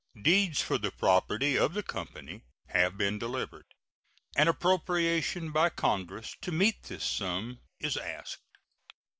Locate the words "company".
1.83-2.41